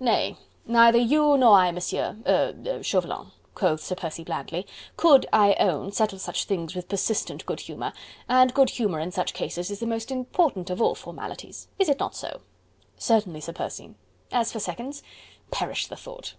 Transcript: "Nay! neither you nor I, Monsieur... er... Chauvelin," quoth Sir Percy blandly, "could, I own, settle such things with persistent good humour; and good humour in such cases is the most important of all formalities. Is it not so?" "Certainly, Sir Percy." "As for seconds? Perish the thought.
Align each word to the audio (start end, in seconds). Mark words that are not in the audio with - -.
"Nay! 0.00 0.36
neither 0.66 0.98
you 0.98 1.36
nor 1.38 1.56
I, 1.56 1.70
Monsieur... 1.70 2.16
er... 2.26 2.82
Chauvelin," 2.82 3.30
quoth 3.54 3.80
Sir 3.80 3.94
Percy 3.94 4.24
blandly, 4.24 4.66
"could, 4.96 5.24
I 5.32 5.54
own, 5.60 5.92
settle 5.92 6.18
such 6.18 6.46
things 6.46 6.74
with 6.74 6.88
persistent 6.88 7.46
good 7.46 7.60
humour; 7.60 7.92
and 8.28 8.52
good 8.52 8.70
humour 8.70 8.98
in 8.98 9.12
such 9.12 9.34
cases 9.34 9.70
is 9.70 9.78
the 9.78 9.86
most 9.86 10.10
important 10.10 10.68
of 10.68 10.82
all 10.82 10.96
formalities. 10.96 11.68
Is 11.78 11.88
it 11.88 12.00
not 12.00 12.16
so?" 12.16 12.40
"Certainly, 12.96 13.42
Sir 13.42 13.52
Percy." 13.52 13.94
"As 14.32 14.50
for 14.50 14.58
seconds? 14.58 15.04
Perish 15.52 15.86
the 15.86 15.94
thought. 15.94 16.34